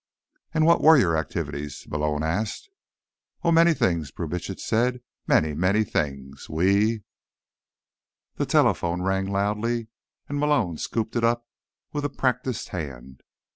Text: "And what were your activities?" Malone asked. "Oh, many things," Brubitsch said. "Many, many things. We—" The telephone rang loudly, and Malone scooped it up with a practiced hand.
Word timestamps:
"And 0.51 0.65
what 0.65 0.81
were 0.81 0.97
your 0.97 1.15
activities?" 1.15 1.85
Malone 1.87 2.23
asked. 2.23 2.71
"Oh, 3.43 3.51
many 3.51 3.75
things," 3.75 4.09
Brubitsch 4.09 4.49
said. 4.59 5.01
"Many, 5.27 5.53
many 5.53 5.83
things. 5.83 6.49
We—" 6.49 7.03
The 8.37 8.47
telephone 8.47 9.03
rang 9.03 9.27
loudly, 9.27 9.89
and 10.27 10.39
Malone 10.39 10.79
scooped 10.79 11.15
it 11.15 11.23
up 11.23 11.47
with 11.93 12.03
a 12.03 12.09
practiced 12.09 12.69
hand. 12.69 13.21